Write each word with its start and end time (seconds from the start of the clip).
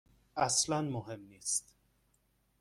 اصلا 0.37 0.81
مهم 0.81 1.21
نیست. 1.21 1.75